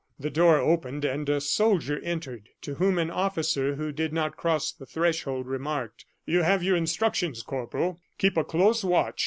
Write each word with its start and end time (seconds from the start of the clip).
The 0.19 0.31
door 0.31 0.57
opened 0.57 1.05
and 1.05 1.29
a 1.29 1.39
soldier 1.39 1.99
entered, 1.99 2.49
to 2.63 2.73
whom 2.73 2.97
an 2.97 3.11
officer 3.11 3.75
who 3.75 3.91
did 3.91 4.11
not 4.11 4.35
cross 4.35 4.71
the 4.71 4.87
threshold 4.87 5.45
remarked: 5.45 6.05
"You 6.25 6.41
have 6.41 6.63
your 6.63 6.75
instructions, 6.75 7.43
Corporal, 7.43 8.01
keep 8.17 8.35
a 8.35 8.43
close 8.43 8.83
watch. 8.83 9.19